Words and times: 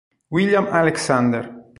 William 0.31 0.65
Alexander 0.73 1.53